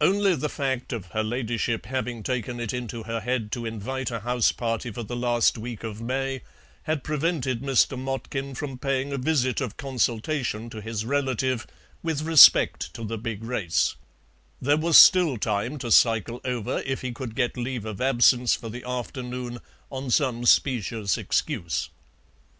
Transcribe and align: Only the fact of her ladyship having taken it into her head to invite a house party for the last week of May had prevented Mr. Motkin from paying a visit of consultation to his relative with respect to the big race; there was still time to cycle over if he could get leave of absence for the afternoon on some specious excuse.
Only 0.00 0.36
the 0.36 0.48
fact 0.48 0.92
of 0.92 1.06
her 1.06 1.24
ladyship 1.24 1.86
having 1.86 2.22
taken 2.22 2.60
it 2.60 2.72
into 2.72 3.02
her 3.02 3.18
head 3.18 3.50
to 3.50 3.66
invite 3.66 4.12
a 4.12 4.20
house 4.20 4.52
party 4.52 4.92
for 4.92 5.02
the 5.02 5.16
last 5.16 5.58
week 5.58 5.82
of 5.82 6.00
May 6.00 6.42
had 6.84 7.02
prevented 7.02 7.60
Mr. 7.60 7.98
Motkin 7.98 8.54
from 8.56 8.78
paying 8.78 9.12
a 9.12 9.18
visit 9.18 9.60
of 9.60 9.76
consultation 9.76 10.70
to 10.70 10.80
his 10.80 11.04
relative 11.04 11.66
with 12.04 12.22
respect 12.22 12.94
to 12.94 13.02
the 13.02 13.18
big 13.18 13.42
race; 13.42 13.96
there 14.62 14.76
was 14.78 14.96
still 14.96 15.36
time 15.38 15.76
to 15.78 15.90
cycle 15.90 16.40
over 16.44 16.78
if 16.86 17.00
he 17.00 17.10
could 17.10 17.34
get 17.34 17.56
leave 17.56 17.84
of 17.84 18.00
absence 18.00 18.54
for 18.54 18.68
the 18.68 18.84
afternoon 18.88 19.58
on 19.90 20.08
some 20.08 20.46
specious 20.46 21.18
excuse. 21.18 21.90